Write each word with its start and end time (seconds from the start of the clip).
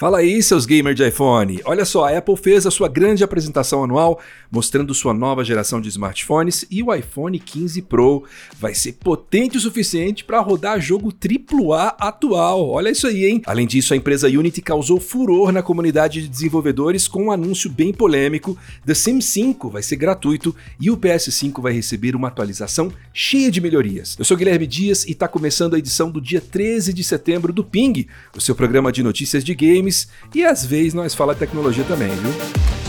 Fala 0.00 0.20
aí, 0.20 0.42
seus 0.42 0.64
gamers 0.64 0.96
de 0.96 1.06
iPhone! 1.06 1.60
Olha 1.62 1.84
só, 1.84 2.06
a 2.06 2.16
Apple 2.16 2.34
fez 2.34 2.64
a 2.64 2.70
sua 2.70 2.88
grande 2.88 3.22
apresentação 3.22 3.84
anual 3.84 4.18
mostrando 4.50 4.94
sua 4.94 5.12
nova 5.12 5.44
geração 5.44 5.78
de 5.78 5.90
smartphones 5.90 6.64
e 6.70 6.82
o 6.82 6.92
iPhone 6.94 7.38
15 7.38 7.82
Pro 7.82 8.24
vai 8.58 8.74
ser 8.74 8.94
potente 8.94 9.58
o 9.58 9.60
suficiente 9.60 10.24
para 10.24 10.40
rodar 10.40 10.80
jogo 10.80 11.12
AAA 11.12 11.96
atual. 11.98 12.70
Olha 12.70 12.88
isso 12.88 13.06
aí, 13.06 13.26
hein? 13.26 13.42
Além 13.44 13.66
disso, 13.66 13.92
a 13.92 13.96
empresa 13.96 14.26
Unity 14.26 14.62
causou 14.62 14.98
furor 14.98 15.52
na 15.52 15.62
comunidade 15.62 16.22
de 16.22 16.28
desenvolvedores 16.28 17.06
com 17.06 17.26
um 17.26 17.30
anúncio 17.30 17.68
bem 17.68 17.92
polêmico: 17.92 18.56
The 18.86 18.94
Sims 18.94 19.26
5 19.26 19.68
vai 19.68 19.82
ser 19.82 19.96
gratuito 19.96 20.56
e 20.80 20.90
o 20.90 20.96
PS5 20.96 21.60
vai 21.60 21.74
receber 21.74 22.16
uma 22.16 22.28
atualização 22.28 22.90
cheia 23.12 23.50
de 23.50 23.60
melhorias. 23.60 24.16
Eu 24.18 24.24
sou 24.24 24.34
Guilherme 24.34 24.66
Dias 24.66 25.04
e 25.04 25.10
está 25.10 25.28
começando 25.28 25.74
a 25.74 25.78
edição 25.78 26.10
do 26.10 26.22
dia 26.22 26.40
13 26.40 26.94
de 26.94 27.04
setembro 27.04 27.52
do 27.52 27.62
Ping, 27.62 28.06
o 28.34 28.40
seu 28.40 28.54
programa 28.54 28.90
de 28.90 29.02
notícias 29.02 29.44
de 29.44 29.54
games 29.54 29.89
games 29.90 30.08
e 30.34 30.44
às 30.44 30.64
vezes 30.64 30.94
nós 30.94 31.14
fala 31.14 31.34
tecnologia 31.34 31.84
também, 31.84 32.10
viu? 32.10 32.79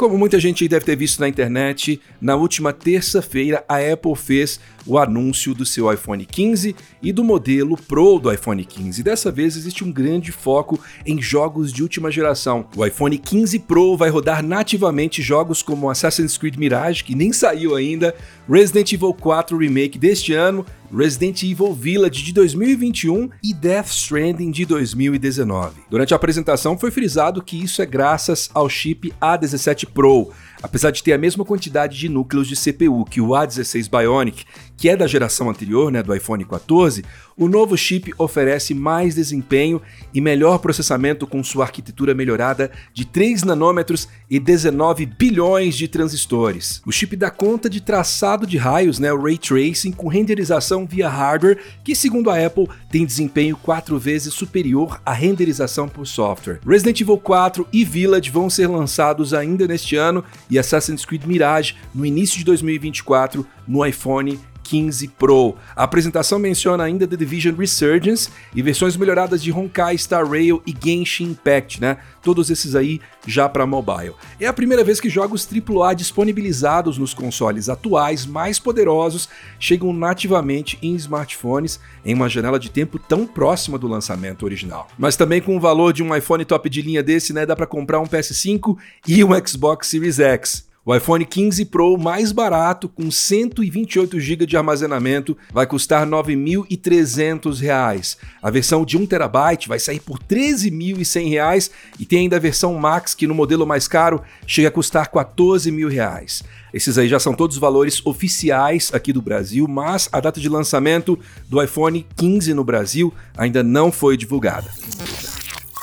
Como 0.00 0.16
muita 0.16 0.40
gente 0.40 0.66
deve 0.66 0.86
ter 0.86 0.96
visto 0.96 1.20
na 1.20 1.28
internet, 1.28 2.00
na 2.22 2.34
última 2.34 2.72
terça-feira 2.72 3.62
a 3.68 3.76
Apple 3.76 4.16
fez 4.16 4.58
o 4.86 4.96
anúncio 4.96 5.54
do 5.54 5.66
seu 5.66 5.92
iPhone 5.92 6.24
15 6.24 6.74
e 7.02 7.12
do 7.12 7.22
modelo 7.22 7.76
Pro 7.76 8.18
do 8.18 8.32
iPhone 8.32 8.64
15. 8.64 9.02
Dessa 9.02 9.30
vez 9.30 9.58
existe 9.58 9.84
um 9.84 9.92
grande 9.92 10.32
foco 10.32 10.80
em 11.04 11.20
jogos 11.20 11.70
de 11.70 11.82
última 11.82 12.10
geração. 12.10 12.64
O 12.74 12.86
iPhone 12.86 13.18
15 13.18 13.58
Pro 13.58 13.94
vai 13.94 14.08
rodar 14.08 14.42
nativamente 14.42 15.20
jogos 15.20 15.62
como 15.62 15.90
Assassin's 15.90 16.38
Creed 16.38 16.56
Mirage, 16.56 17.04
que 17.04 17.14
nem 17.14 17.30
saiu 17.30 17.76
ainda, 17.76 18.14
Resident 18.48 18.90
Evil 18.94 19.12
4 19.12 19.58
Remake 19.58 19.98
deste 19.98 20.32
ano, 20.32 20.64
Resident 20.92 21.42
Evil 21.42 21.72
Village 21.72 22.22
de 22.22 22.32
2021 22.32 23.30
e 23.42 23.54
Death 23.54 23.88
Stranding 23.88 24.50
de 24.50 24.64
2019. 24.64 25.82
Durante 25.88 26.12
a 26.12 26.16
apresentação 26.16 26.78
foi 26.78 26.90
frisado 26.90 27.42
que 27.42 27.62
isso 27.62 27.80
é 27.80 27.86
graças 27.86 28.50
ao 28.52 28.68
chip 28.68 29.12
A17 29.20 29.86
Pro, 29.86 30.30
apesar 30.62 30.90
de 30.90 31.02
ter 31.02 31.12
a 31.12 31.18
mesma 31.18 31.44
quantidade 31.44 31.98
de 31.98 32.08
núcleos 32.08 32.46
de 32.48 32.56
CPU 32.56 33.04
que 33.04 33.20
o 33.20 33.28
A16 33.28 33.88
Bionic, 33.90 34.44
que 34.76 34.88
é 34.88 34.96
da 34.96 35.06
geração 35.06 35.50
anterior, 35.50 35.90
né, 35.92 36.02
do 36.02 36.14
iPhone 36.14 36.44
14, 36.44 37.04
o 37.36 37.48
novo 37.48 37.76
chip 37.76 38.12
oferece 38.18 38.74
mais 38.74 39.14
desempenho 39.14 39.80
e 40.12 40.20
melhor 40.20 40.58
processamento 40.58 41.26
com 41.26 41.42
sua 41.42 41.64
arquitetura 41.64 42.14
melhorada 42.14 42.70
de 42.92 43.04
3 43.06 43.44
nanômetros 43.44 44.08
e 44.28 44.38
19 44.38 45.06
bilhões 45.06 45.74
de 45.74 45.88
transistores. 45.88 46.82
O 46.86 46.92
chip 46.92 47.16
dá 47.16 47.30
conta 47.30 47.68
de 47.68 47.80
traçado 47.80 48.46
de 48.46 48.58
raios, 48.58 48.98
né, 48.98 49.12
o 49.12 49.22
ray 49.22 49.38
tracing 49.38 49.92
com 49.92 50.08
renderização 50.08 50.86
via 50.86 51.08
hardware, 51.08 51.58
que 51.82 51.94
segundo 51.94 52.30
a 52.30 52.44
Apple 52.44 52.68
tem 52.90 53.06
desempenho 53.06 53.56
4 53.56 53.98
vezes 53.98 54.34
superior 54.34 55.00
à 55.04 55.12
renderização 55.12 55.88
por 55.88 56.06
software. 56.06 56.60
Resident 56.66 57.00
Evil 57.00 57.18
4 57.18 57.66
e 57.72 57.84
Village 57.84 58.30
vão 58.30 58.50
ser 58.50 58.66
lançados 58.66 59.32
ainda 59.32 59.66
neste 59.66 59.96
ano 59.96 60.24
e 60.50 60.58
Assassin's 60.58 61.04
Creed 61.04 61.24
Mirage 61.26 61.74
no 61.94 62.04
início 62.04 62.38
de 62.38 62.44
2024 62.44 63.46
no 63.66 63.86
iPhone 63.86 64.38
15 64.70 65.08
Pro. 65.08 65.56
A 65.74 65.82
apresentação 65.82 66.38
menciona 66.38 66.84
ainda 66.84 67.04
The 67.04 67.16
Division 67.16 67.56
Resurgence 67.56 68.30
e 68.54 68.62
versões 68.62 68.96
melhoradas 68.96 69.42
de 69.42 69.50
Honkai 69.50 69.98
Star 69.98 70.24
Rail 70.24 70.62
e 70.64 70.72
Genshin 70.72 71.32
Impact, 71.32 71.80
né? 71.80 71.96
Todos 72.22 72.50
esses 72.50 72.76
aí 72.76 73.00
já 73.26 73.48
para 73.48 73.66
mobile. 73.66 74.14
É 74.38 74.46
a 74.46 74.52
primeira 74.52 74.84
vez 74.84 75.00
que 75.00 75.08
jogos 75.08 75.44
AAA 75.44 75.94
disponibilizados 75.94 76.98
nos 76.98 77.12
consoles 77.12 77.68
atuais 77.68 78.24
mais 78.24 78.60
poderosos 78.60 79.28
chegam 79.58 79.92
nativamente 79.92 80.78
em 80.80 80.94
smartphones 80.94 81.80
em 82.04 82.14
uma 82.14 82.28
janela 82.28 82.60
de 82.60 82.70
tempo 82.70 82.96
tão 82.96 83.26
próxima 83.26 83.76
do 83.76 83.88
lançamento 83.88 84.44
original. 84.44 84.86
Mas 84.96 85.16
também 85.16 85.40
com 85.40 85.56
o 85.56 85.60
valor 85.60 85.92
de 85.92 86.00
um 86.00 86.14
iPhone 86.14 86.44
top 86.44 86.70
de 86.70 86.80
linha 86.80 87.02
desse, 87.02 87.32
né, 87.32 87.44
dá 87.44 87.56
para 87.56 87.66
comprar 87.66 87.98
um 87.98 88.06
PS5 88.06 88.78
e 89.08 89.24
um 89.24 89.30
Xbox 89.44 89.88
Series 89.88 90.20
X. 90.20 90.69
O 90.90 90.96
iPhone 90.96 91.24
15 91.24 91.66
Pro 91.66 91.96
mais 91.96 92.32
barato, 92.32 92.88
com 92.88 93.12
128 93.12 94.18
GB 94.18 94.44
de 94.44 94.56
armazenamento, 94.56 95.38
vai 95.52 95.64
custar 95.64 96.02
R$ 96.02 96.10
9.300. 96.10 98.16
A 98.42 98.50
versão 98.50 98.84
de 98.84 98.96
1 98.96 99.06
TB 99.06 99.68
vai 99.68 99.78
sair 99.78 100.00
por 100.00 100.18
R$ 100.18 100.24
13.100 100.28 101.70
e 101.96 102.04
tem 102.04 102.22
ainda 102.22 102.34
a 102.34 102.40
versão 102.40 102.74
Max, 102.74 103.14
que 103.14 103.28
no 103.28 103.36
modelo 103.36 103.64
mais 103.64 103.86
caro 103.86 104.20
chega 104.44 104.66
a 104.66 104.72
custar 104.72 105.04
R$ 105.04 105.12
14.000. 105.12 106.42
Esses 106.74 106.98
aí 106.98 107.06
já 107.06 107.20
são 107.20 107.34
todos 107.34 107.56
valores 107.56 108.04
oficiais 108.04 108.90
aqui 108.92 109.12
do 109.12 109.22
Brasil, 109.22 109.68
mas 109.68 110.08
a 110.10 110.18
data 110.18 110.40
de 110.40 110.48
lançamento 110.48 111.16
do 111.48 111.62
iPhone 111.62 112.04
15 112.16 112.52
no 112.52 112.64
Brasil 112.64 113.14
ainda 113.36 113.62
não 113.62 113.92
foi 113.92 114.16
divulgada. 114.16 114.68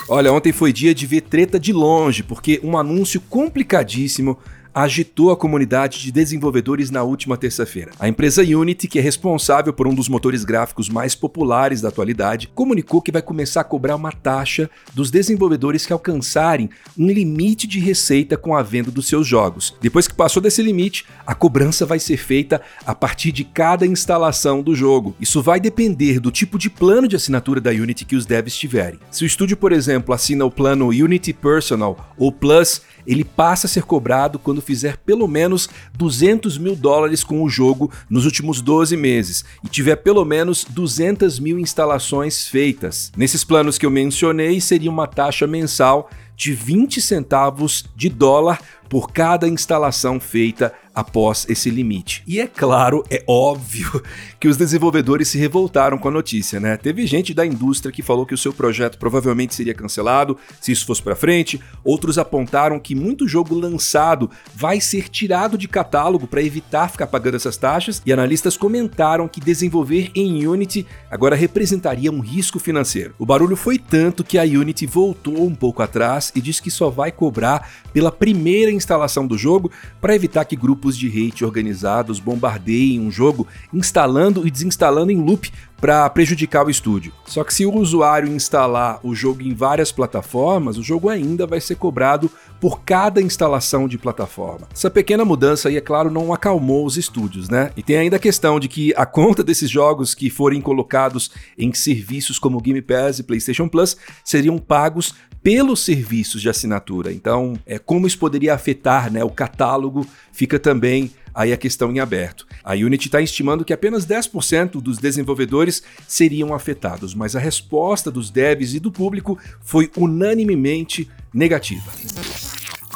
Olha, 0.10 0.32
ontem 0.32 0.54
foi 0.54 0.72
dia 0.72 0.96
de 0.96 1.06
ver 1.06 1.22
treta 1.22 1.60
de 1.60 1.74
longe, 1.74 2.24
porque 2.24 2.62
um 2.64 2.78
anúncio 2.78 3.20
complicadíssimo 3.20 4.38
agitou 4.78 5.32
a 5.32 5.36
comunidade 5.36 6.00
de 6.00 6.12
desenvolvedores 6.12 6.92
na 6.92 7.02
última 7.02 7.36
terça-feira. 7.36 7.94
A 7.98 8.08
empresa 8.08 8.44
Unity, 8.44 8.88
que 8.88 9.00
é 9.00 9.02
responsável 9.02 9.74
por 9.74 9.88
um 9.88 9.96
dos 9.96 10.08
motores 10.08 10.44
gráficos 10.44 10.88
mais 10.88 11.16
populares 11.16 11.82
da 11.82 11.90
atualidade, 11.90 12.48
comunicou 12.54 13.02
que 13.02 13.12
vai 13.12 13.24
começar 13.24 13.62
a 13.62 13.64
cobrar 13.64 13.96
uma 13.96 14.12
taxa 14.12 14.70
dos 14.94 15.10
desenvolvedores 15.10 15.84
que 15.84 15.92
alcançarem 15.92 16.70
um 16.96 17.08
limite 17.08 17.66
de 17.66 17.80
receita 17.80 18.38
com 18.38 18.56
a 18.56 18.62
venda 18.62 18.92
dos 18.92 19.08
seus 19.08 19.26
jogos. 19.26 19.74
Depois 19.82 20.08
que 20.08 20.14
passou 20.14 20.44
desse 20.44 20.62
limite, 20.62 21.08
a 21.26 21.34
cobrança 21.34 21.84
vai 21.84 21.98
ser 21.98 22.18
feita 22.18 22.62
a 22.86 22.94
partir 22.94 23.32
de 23.32 23.44
cada 23.44 23.84
instalação 23.84 24.62
do 24.62 24.76
jogo. 24.76 25.16
Isso 25.20 25.42
vai 25.42 25.60
depender 25.60 26.20
do 26.20 26.30
tipo 26.30 26.60
de 26.60 26.70
plano 26.70 27.08
de 27.08 27.16
assinatura 27.16 27.60
da 27.60 27.72
Unity 27.72 28.06
que 28.06 28.16
os 28.16 28.28
devs 28.28 28.56
tiverem. 28.56 29.00
Se 29.10 29.24
o 29.24 29.26
estúdio, 29.26 29.58
por 29.58 29.72
exemplo, 29.72 30.14
assina 30.14 30.46
o 30.46 30.52
plano 30.52 30.90
Unity 30.90 31.34
Personal 31.34 32.14
ou 32.16 32.32
Plus, 32.32 32.84
ele 33.08 33.24
passa 33.24 33.68
a 33.68 33.70
ser 33.70 33.84
cobrado 33.84 34.38
quando 34.38 34.62
fizer 34.68 34.98
pelo 34.98 35.30
menos 35.30 35.70
200 35.98 36.58
mil 36.58 36.76
dólares 36.76 37.24
com 37.24 37.42
o 37.42 37.50
jogo 37.50 37.90
nos 38.10 38.26
últimos 38.26 38.60
12 38.62 38.98
meses 38.98 39.46
e 39.64 39.70
tiver 39.70 39.96
pelo 39.96 40.26
menos 40.26 40.66
200 40.66 41.40
mil 41.40 41.58
instalações 41.58 42.50
feitas. 42.50 43.14
Nesses 43.16 43.46
planos 43.46 43.78
que 43.78 43.86
eu 43.86 43.90
mencionei, 43.90 44.60
seria 44.60 44.92
uma 44.92 45.08
taxa 45.08 45.48
mensal 45.48 46.10
de 46.36 46.54
20 46.54 47.02
centavos 47.02 47.86
de 47.96 48.10
dólar 48.10 48.62
por 48.90 49.12
cada 49.12 49.48
instalação 49.48 50.20
feita 50.20 50.74
após 50.98 51.46
esse 51.48 51.70
limite. 51.70 52.24
E 52.26 52.40
é 52.40 52.48
claro, 52.48 53.06
é 53.08 53.24
óbvio 53.28 54.02
que 54.40 54.48
os 54.48 54.58
desenvolvedores 54.58 55.28
se 55.28 55.38
revoltaram 55.38 55.96
com 55.96 56.08
a 56.08 56.12
notícia, 56.12 56.60
né? 56.60 56.76
Teve 56.76 57.06
gente 57.06 57.36
da 57.36 57.46
indústria 57.46 57.92
que 57.92 58.02
falou 58.02 58.26
que 58.26 58.34
o 58.34 58.38
seu 58.38 58.52
projeto 58.52 58.98
provavelmente 58.98 59.54
seria 59.54 59.76
cancelado 59.76 60.36
se 60.60 60.72
isso 60.72 60.88
fosse 60.88 61.04
para 61.04 61.16
frente, 61.16 61.62
outros 61.84 62.18
apontaram 62.18 62.80
que 62.80 62.96
muito 62.96 63.28
jogo 63.28 63.54
lançado 63.54 64.32
vai 64.56 64.82
ser 64.82 65.08
tirado 65.08 65.56
de 65.56 65.68
catálogo 65.68 66.26
para 66.26 66.42
evitar 66.42 66.90
ficar 66.90 67.06
pagando 67.06 67.36
essas 67.36 67.58
taxas, 67.58 68.02
e 68.04 68.12
analistas 68.12 68.58
comentaram 68.58 69.28
que 69.28 69.40
desenvolver 69.40 70.10
em 70.16 70.48
Unity 70.48 70.84
agora 71.12 71.36
representaria 71.36 72.12
um 72.12 72.22
risco 72.22 72.58
financeiro. 72.58 73.14
O 73.20 73.26
barulho 73.26 73.56
foi 73.56 73.78
tanto 73.78 74.24
que 74.24 74.40
a 74.40 74.44
Unity 74.44 74.88
voltou 74.88 75.46
um 75.46 75.54
pouco 75.54 75.84
atrás 75.84 76.32
e 76.36 76.42
disse 76.42 76.62
que 76.62 76.72
só 76.72 76.90
vai 76.90 77.12
cobrar 77.12 77.70
pela 77.94 78.12
primeira 78.12 78.72
instalação 78.72 79.28
do 79.28 79.38
jogo 79.38 79.72
para 80.02 80.16
evitar 80.16 80.44
que 80.46 80.56
grupos 80.56 80.87
de 80.96 81.08
hate 81.08 81.44
organizados 81.44 82.20
bombardeiem 82.20 83.00
um 83.00 83.10
jogo 83.10 83.48
instalando 83.74 84.46
e 84.46 84.52
desinstalando 84.52 85.12
em 85.12 85.20
loop 85.20 85.52
para 85.80 86.10
prejudicar 86.10 86.66
o 86.66 86.70
estúdio. 86.70 87.14
Só 87.26 87.44
que 87.44 87.54
se 87.54 87.66
o 87.66 87.76
usuário 87.76 88.32
instalar 88.32 89.00
o 89.04 89.14
jogo 89.14 89.44
em 89.44 89.54
várias 89.54 89.92
plataformas, 89.92 90.78
o 90.78 90.84
jogo 90.84 91.10
ainda 91.10 91.46
vai 91.46 91.62
ser 91.62 91.76
cobrado 91.76 92.32
por 92.60 92.82
cada 92.82 93.22
instalação 93.22 93.88
de 93.88 93.98
plataforma. 93.98 94.68
Essa 94.74 94.90
pequena 94.90 95.24
mudança 95.24 95.70
aí, 95.70 95.78
é 95.78 95.82
claro, 95.82 96.10
não 96.10 96.34
acalmou 96.34 96.86
os 96.86 96.98
estúdios, 96.98 97.50
né? 97.50 97.72
E 97.78 97.84
tem 97.84 97.98
ainda 97.98 98.16
a 98.16 98.20
questão 98.20 98.60
de 98.60 98.68
que 98.68 98.94
a 98.96 99.06
conta 99.06 99.44
desses 99.44 99.70
jogos 99.70 100.16
que 100.16 100.30
forem 100.30 100.60
colocados 100.60 101.32
em 101.58 101.72
serviços 101.74 102.40
como 102.40 102.62
Game 102.62 102.82
Pass 102.82 103.20
e 103.20 103.24
PlayStation 103.24 103.68
Plus 103.68 103.96
seriam 104.24 104.58
pagos 104.58 105.14
pelos 105.48 105.80
serviços 105.80 106.42
de 106.42 106.50
assinatura. 106.50 107.14
Então, 107.14 107.58
é 107.66 107.80
como 107.80 108.06
isso 108.06 108.20
poderia 108.20 108.54
afetar, 108.54 109.10
né, 109.10 109.24
o 109.24 109.30
catálogo 109.30 110.06
fica 110.30 110.60
também 110.60 111.10
aí 111.34 111.54
a 111.54 111.58
questão 111.58 111.90
em 111.90 112.02
aberto. 112.02 112.46
A 112.62 112.74
Unity 112.74 113.08
está 113.08 113.22
estimando 113.22 113.64
que 113.64 113.72
apenas 113.72 114.06
10% 114.06 114.82
dos 114.82 114.98
desenvolvedores 114.98 115.82
seriam 116.06 116.54
afetados, 116.54 117.16
mas 117.16 117.34
a 117.34 117.40
resposta 117.40 118.12
dos 118.12 118.30
devs 118.30 118.74
e 118.74 118.80
do 118.82 118.92
público 118.92 119.40
foi 119.62 119.90
unanimemente 119.96 121.10
negativa. 121.34 121.94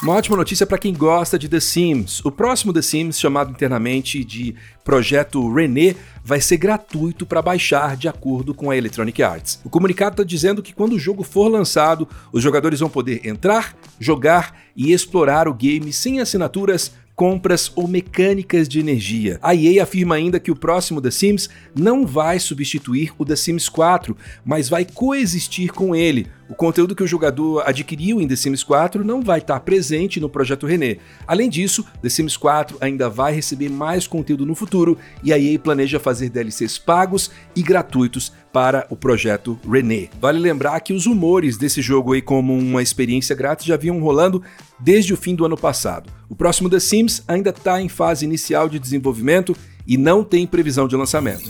Uma 0.02 0.16
ótima 0.16 0.36
notícia 0.36 0.66
para 0.66 0.80
quem 0.80 0.96
gosta 0.96 1.38
de 1.38 1.48
The 1.48 1.60
Sims. 1.60 2.26
O 2.26 2.32
próximo 2.32 2.74
The 2.74 2.82
Sims, 2.82 3.20
chamado 3.20 3.52
internamente 3.52 4.24
de 4.24 4.56
Projeto 4.84 5.54
René, 5.54 5.96
vai 6.24 6.42
ser 6.42 6.58
gratuito 6.58 7.24
para 7.24 7.40
baixar 7.40 7.96
de 7.96 8.08
acordo 8.08 8.52
com 8.52 8.72
a 8.72 8.76
Electronic 8.76 9.22
Arts. 9.22 9.62
O 9.64 9.70
comunicado 9.70 10.14
está 10.14 10.24
dizendo 10.24 10.64
que 10.64 10.74
quando 10.74 10.94
o 10.94 11.00
jogo 11.00 11.22
for 11.22 11.48
lançado, 11.48 12.08
os 12.34 12.42
jogadores 12.42 12.80
vão 12.80 12.90
poder 12.90 13.28
entrar, 13.28 13.78
jogar 14.00 14.60
e 14.76 14.92
explorar 14.92 15.48
o 15.48 15.54
game 15.54 15.94
sem 15.94 16.20
assinaturas 16.20 16.92
compras 17.16 17.72
ou 17.76 17.88
mecânicas 17.88 18.68
de 18.68 18.80
energia. 18.80 19.38
A 19.40 19.54
EA 19.54 19.84
afirma 19.84 20.16
ainda 20.16 20.40
que 20.40 20.50
o 20.50 20.56
próximo 20.56 21.00
The 21.00 21.12
Sims 21.12 21.48
não 21.76 22.08
vai 22.08 22.40
substituir 22.40 23.14
o 23.20 23.24
The 23.24 23.36
Sims 23.36 23.70
4, 23.70 24.18
mas 24.44 24.68
vai 24.68 24.84
coexistir 24.84 25.72
com 25.72 25.96
ele. 25.96 26.28
O 26.52 26.54
conteúdo 26.54 26.94
que 26.94 27.02
o 27.02 27.08
jogador 27.08 27.64
adquiriu 27.66 28.20
em 28.20 28.28
The 28.28 28.36
Sims 28.36 28.62
4 28.62 29.06
não 29.06 29.22
vai 29.22 29.40
estar 29.40 29.58
presente 29.62 30.20
no 30.20 30.28
projeto 30.28 30.68
René. 30.68 30.98
Além 31.26 31.50
disso, 31.50 31.86
The 32.02 32.10
Sims 32.10 32.36
4 32.36 32.78
ainda 32.82 33.10
vai 33.10 33.34
receber 33.34 33.70
mais 33.70 34.06
conteúdo 34.06 34.46
no 34.46 34.54
futuro 34.54 34.98
e 35.24 35.32
a 35.32 35.40
EA 35.40 35.58
planeja 35.58 35.98
fazer 35.98 36.30
DLCs 36.30 36.78
pagos 36.78 37.32
e 37.56 37.64
gratuitos 37.64 38.34
para 38.52 38.86
o 38.90 38.98
projeto 38.98 39.58
René. 39.66 40.10
Vale 40.20 40.40
lembrar 40.40 40.78
que 40.82 40.92
os 40.92 41.06
rumores 41.06 41.58
desse 41.58 41.82
jogo 41.82 42.12
aí 42.12 42.22
como 42.22 42.54
uma 42.54 42.84
experiência 42.84 43.34
grátis 43.34 43.66
já 43.66 43.78
vinham 43.78 44.02
rolando 44.02 44.44
desde 44.78 45.14
o 45.14 45.18
fim 45.18 45.34
do 45.34 45.46
ano 45.46 45.56
passado. 45.56 46.12
O 46.28 46.36
próximo 46.36 46.70
The 46.70 46.82
Sims 46.82 47.24
ainda 47.30 47.52
está 47.52 47.82
em 47.82 47.88
fase 47.88 48.26
inicial 48.26 48.68
de 48.68 48.78
desenvolvimento 48.78 49.56
e 49.88 49.98
não 49.98 50.22
tem 50.22 50.46
previsão 50.46 50.86
de 50.86 50.98
lançamento. 50.98 51.46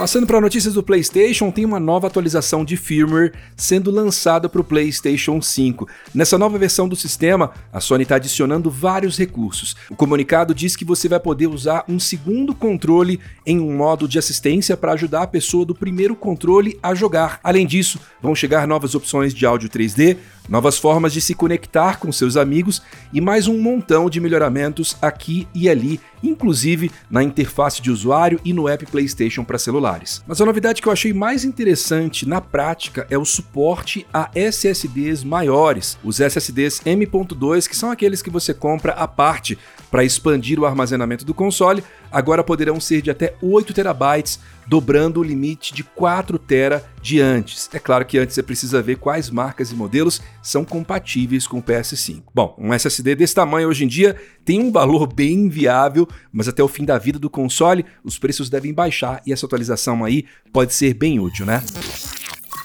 Passando 0.00 0.26
para 0.26 0.40
notícias 0.40 0.72
do 0.72 0.82
PlayStation, 0.82 1.50
tem 1.50 1.66
uma 1.66 1.78
nova 1.78 2.06
atualização 2.06 2.64
de 2.64 2.74
firmware 2.74 3.34
sendo 3.54 3.90
lançada 3.90 4.48
para 4.48 4.62
o 4.62 4.64
PlayStation 4.64 5.42
5. 5.42 5.86
Nessa 6.14 6.38
nova 6.38 6.56
versão 6.56 6.88
do 6.88 6.96
sistema, 6.96 7.50
a 7.70 7.80
Sony 7.80 8.04
está 8.04 8.14
adicionando 8.14 8.70
vários 8.70 9.18
recursos. 9.18 9.76
O 9.90 9.94
comunicado 9.94 10.54
diz 10.54 10.74
que 10.74 10.86
você 10.86 11.06
vai 11.06 11.20
poder 11.20 11.48
usar 11.48 11.84
um 11.86 12.00
segundo 12.00 12.54
controle 12.54 13.20
em 13.44 13.60
um 13.60 13.76
modo 13.76 14.08
de 14.08 14.18
assistência 14.18 14.74
para 14.74 14.92
ajudar 14.92 15.24
a 15.24 15.26
pessoa 15.26 15.66
do 15.66 15.74
primeiro 15.74 16.16
controle 16.16 16.78
a 16.82 16.94
jogar. 16.94 17.38
Além 17.44 17.66
disso, 17.66 18.00
vão 18.22 18.34
chegar 18.34 18.66
novas 18.66 18.94
opções 18.94 19.34
de 19.34 19.44
áudio 19.44 19.68
3D, 19.68 20.16
novas 20.50 20.76
formas 20.76 21.12
de 21.12 21.20
se 21.20 21.32
conectar 21.32 22.00
com 22.00 22.10
seus 22.10 22.36
amigos 22.36 22.82
e 23.12 23.20
mais 23.20 23.46
um 23.46 23.56
montão 23.56 24.10
de 24.10 24.20
melhoramentos 24.20 24.96
aqui 25.00 25.46
e 25.54 25.68
ali, 25.68 26.00
inclusive 26.22 26.90
na 27.08 27.22
interface 27.22 27.80
de 27.80 27.88
usuário 27.88 28.40
e 28.44 28.52
no 28.52 28.68
app 28.68 28.84
PlayStation 28.86 29.44
para 29.44 29.58
celulares. 29.58 30.24
Mas 30.26 30.40
a 30.40 30.44
novidade 30.44 30.82
que 30.82 30.88
eu 30.88 30.92
achei 30.92 31.12
mais 31.12 31.44
interessante 31.44 32.28
na 32.28 32.40
prática 32.40 33.06
é 33.08 33.16
o 33.16 33.24
suporte 33.24 34.04
a 34.12 34.28
SSDs 34.34 35.22
maiores, 35.22 35.96
os 36.02 36.18
SSDs 36.18 36.82
M.2, 36.84 37.68
que 37.68 37.76
são 37.76 37.92
aqueles 37.92 38.20
que 38.20 38.28
você 38.28 38.52
compra 38.52 38.92
à 38.92 39.06
parte 39.06 39.56
para 39.88 40.04
expandir 40.04 40.58
o 40.58 40.66
armazenamento 40.66 41.24
do 41.24 41.32
console, 41.32 41.84
agora 42.10 42.44
poderão 42.44 42.80
ser 42.80 43.02
de 43.02 43.10
até 43.10 43.34
8 43.40 43.72
terabytes, 43.72 44.40
dobrando 44.66 45.20
o 45.20 45.22
limite 45.22 45.74
de 45.74 45.82
4 45.82 46.38
tera 46.38 46.84
de 47.02 47.20
antes. 47.20 47.68
É 47.72 47.78
claro 47.78 48.04
que 48.04 48.18
antes 48.18 48.34
você 48.34 48.42
precisa 48.42 48.80
ver 48.80 48.96
quais 48.96 49.30
marcas 49.30 49.72
e 49.72 49.74
modelos 49.74 50.20
são 50.42 50.64
compatíveis 50.64 51.46
com 51.46 51.58
o 51.58 51.62
PS5. 51.62 52.22
Bom, 52.34 52.54
um 52.58 52.72
SSD 52.72 53.14
desse 53.14 53.34
tamanho 53.34 53.68
hoje 53.68 53.84
em 53.84 53.88
dia 53.88 54.16
tem 54.44 54.60
um 54.60 54.70
valor 54.70 55.12
bem 55.12 55.48
viável, 55.48 56.08
mas 56.32 56.48
até 56.48 56.62
o 56.62 56.68
fim 56.68 56.84
da 56.84 56.98
vida 56.98 57.18
do 57.18 57.30
console 57.30 57.84
os 58.04 58.18
preços 58.18 58.48
devem 58.48 58.72
baixar 58.72 59.20
e 59.26 59.32
essa 59.32 59.46
atualização 59.46 60.04
aí 60.04 60.24
pode 60.52 60.72
ser 60.74 60.94
bem 60.94 61.18
útil, 61.18 61.46
né? 61.46 61.62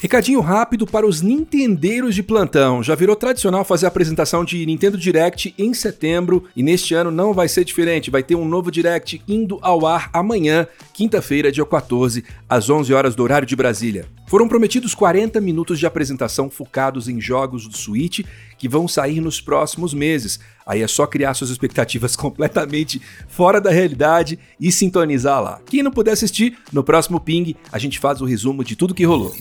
Recadinho 0.05 0.39
rápido 0.39 0.85
para 0.85 1.07
os 1.07 1.23
Nintendeiros 1.23 2.13
de 2.13 2.21
plantão. 2.21 2.83
Já 2.83 2.93
virou 2.93 3.15
tradicional 3.15 3.65
fazer 3.65 3.87
a 3.87 3.89
apresentação 3.89 4.45
de 4.45 4.63
Nintendo 4.63 4.99
Direct 4.99 5.51
em 5.57 5.73
setembro 5.73 6.43
e 6.55 6.61
neste 6.61 6.93
ano 6.93 7.09
não 7.09 7.33
vai 7.33 7.47
ser 7.47 7.65
diferente. 7.65 8.11
Vai 8.11 8.21
ter 8.21 8.35
um 8.35 8.45
novo 8.45 8.69
Direct 8.69 9.19
indo 9.27 9.57
ao 9.63 9.83
ar 9.87 10.11
amanhã, 10.13 10.67
quinta-feira, 10.93 11.51
dia 11.51 11.65
14, 11.65 12.23
às 12.47 12.69
11 12.69 12.93
horas 12.93 13.15
do 13.15 13.23
horário 13.23 13.47
de 13.47 13.55
Brasília. 13.55 14.05
Foram 14.27 14.47
prometidos 14.47 14.93
40 14.93 15.41
minutos 15.41 15.79
de 15.79 15.87
apresentação 15.87 16.51
focados 16.51 17.07
em 17.07 17.19
jogos 17.19 17.67
do 17.67 17.75
Switch 17.75 18.19
que 18.59 18.69
vão 18.69 18.87
sair 18.87 19.19
nos 19.19 19.41
próximos 19.41 19.91
meses. 19.91 20.39
Aí 20.67 20.83
é 20.83 20.87
só 20.87 21.07
criar 21.07 21.33
suas 21.33 21.49
expectativas 21.49 22.13
completamente 22.17 23.01
fora 23.27 23.59
da 23.59 23.71
realidade 23.71 24.37
e 24.59 24.71
sintonizar 24.71 25.41
lá. 25.41 25.59
Quem 25.65 25.81
não 25.81 25.91
puder 25.91 26.11
assistir, 26.11 26.59
no 26.71 26.83
próximo 26.83 27.19
Ping 27.19 27.55
a 27.71 27.79
gente 27.79 27.97
faz 27.97 28.21
o 28.21 28.25
resumo 28.25 28.63
de 28.63 28.75
tudo 28.75 28.93
que 28.93 29.03
rolou. 29.03 29.33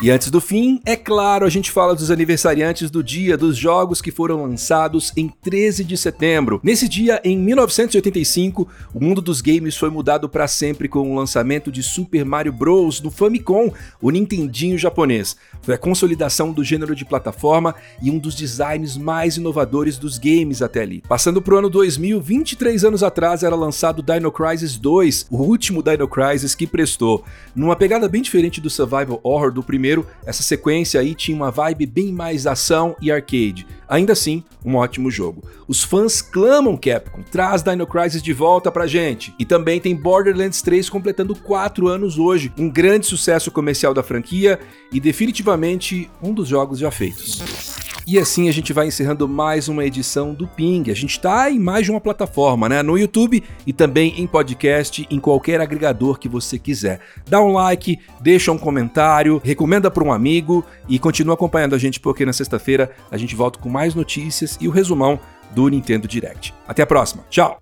E 0.00 0.12
antes 0.12 0.30
do 0.30 0.40
fim, 0.40 0.80
é 0.86 0.94
claro, 0.94 1.44
a 1.44 1.50
gente 1.50 1.72
fala 1.72 1.92
dos 1.92 2.08
aniversariantes 2.08 2.88
do 2.88 3.02
dia 3.02 3.36
dos 3.36 3.56
jogos 3.56 4.00
que 4.00 4.12
foram 4.12 4.44
lançados 4.44 5.12
em 5.16 5.26
13 5.28 5.82
de 5.82 5.96
setembro. 5.96 6.60
Nesse 6.62 6.88
dia, 6.88 7.20
em 7.24 7.36
1985, 7.36 8.68
o 8.94 9.02
mundo 9.02 9.20
dos 9.20 9.40
games 9.40 9.76
foi 9.76 9.90
mudado 9.90 10.28
para 10.28 10.46
sempre 10.46 10.86
com 10.86 11.10
o 11.10 11.16
lançamento 11.16 11.72
de 11.72 11.82
Super 11.82 12.24
Mario 12.24 12.52
Bros. 12.52 13.00
no 13.00 13.10
Famicom, 13.10 13.72
o 14.00 14.12
Nintendinho 14.12 14.78
japonês. 14.78 15.36
Foi 15.62 15.74
a 15.74 15.78
consolidação 15.78 16.52
do 16.52 16.62
gênero 16.62 16.94
de 16.94 17.04
plataforma 17.04 17.74
e 18.00 18.08
um 18.08 18.18
dos 18.18 18.36
designs 18.36 18.96
mais 18.96 19.36
inovadores 19.36 19.98
dos 19.98 20.16
games 20.16 20.62
até 20.62 20.82
ali. 20.82 21.02
Passando 21.08 21.42
pro 21.42 21.58
ano 21.58 21.68
2000, 21.68 22.20
23 22.20 22.84
anos 22.84 23.02
atrás, 23.02 23.42
era 23.42 23.56
lançado 23.56 24.00
Dino 24.00 24.30
Crisis 24.30 24.76
2, 24.76 25.26
o 25.28 25.38
último 25.38 25.82
Dino 25.82 26.06
Crisis 26.06 26.54
que 26.54 26.68
prestou. 26.68 27.24
Numa 27.52 27.74
pegada 27.74 28.08
bem 28.08 28.22
diferente 28.22 28.60
do 28.60 28.70
survival 28.70 29.18
horror 29.24 29.50
do 29.52 29.60
primeiro 29.60 29.87
primeiro, 29.88 30.06
essa 30.26 30.42
sequência 30.42 31.00
aí 31.00 31.14
tinha 31.14 31.34
uma 31.34 31.50
vibe 31.50 31.86
bem 31.86 32.12
mais 32.12 32.46
ação 32.46 32.94
e 33.00 33.10
arcade. 33.10 33.66
Ainda 33.88 34.12
assim, 34.12 34.44
um 34.62 34.76
ótimo 34.76 35.10
jogo. 35.10 35.42
Os 35.66 35.82
fãs 35.82 36.20
clamam 36.20 36.76
Capcom, 36.76 37.22
traz 37.22 37.62
Dino 37.62 37.86
Crisis 37.86 38.22
de 38.22 38.34
volta 38.34 38.70
pra 38.70 38.86
gente. 38.86 39.34
E 39.38 39.46
também 39.46 39.80
tem 39.80 39.96
Borderlands 39.96 40.60
3 40.60 40.90
completando 40.90 41.34
4 41.34 41.88
anos 41.88 42.18
hoje, 42.18 42.52
um 42.58 42.68
grande 42.68 43.06
sucesso 43.06 43.50
comercial 43.50 43.94
da 43.94 44.02
franquia 44.02 44.60
e 44.92 45.00
definitivamente 45.00 46.10
um 46.22 46.34
dos 46.34 46.48
jogos 46.48 46.78
já 46.78 46.90
feitos. 46.90 47.87
E 48.10 48.18
assim 48.18 48.48
a 48.48 48.52
gente 48.52 48.72
vai 48.72 48.86
encerrando 48.86 49.28
mais 49.28 49.68
uma 49.68 49.84
edição 49.84 50.32
do 50.32 50.48
Ping. 50.48 50.90
A 50.90 50.94
gente 50.94 51.10
está 51.10 51.50
em 51.50 51.58
mais 51.58 51.84
de 51.84 51.90
uma 51.90 52.00
plataforma, 52.00 52.66
né? 52.66 52.82
No 52.82 52.96
YouTube 52.96 53.44
e 53.66 53.70
também 53.70 54.18
em 54.18 54.26
podcast, 54.26 55.06
em 55.10 55.20
qualquer 55.20 55.60
agregador 55.60 56.18
que 56.18 56.26
você 56.26 56.58
quiser. 56.58 57.00
Dá 57.28 57.38
um 57.38 57.52
like, 57.52 57.98
deixa 58.18 58.50
um 58.50 58.56
comentário, 58.56 59.38
recomenda 59.44 59.90
para 59.90 60.02
um 60.02 60.10
amigo 60.10 60.64
e 60.88 60.98
continua 60.98 61.34
acompanhando 61.34 61.74
a 61.74 61.78
gente 61.78 62.00
porque 62.00 62.24
na 62.24 62.32
sexta-feira 62.32 62.90
a 63.10 63.18
gente 63.18 63.36
volta 63.36 63.58
com 63.58 63.68
mais 63.68 63.94
notícias 63.94 64.56
e 64.58 64.66
o 64.66 64.70
resumão 64.70 65.20
do 65.50 65.68
Nintendo 65.68 66.08
Direct. 66.08 66.54
Até 66.66 66.84
a 66.84 66.86
próxima. 66.86 67.26
Tchau! 67.28 67.58